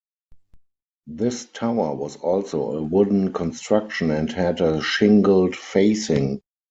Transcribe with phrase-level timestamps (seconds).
[1.05, 6.41] This tower was also a wooden construction and had a shingled facing.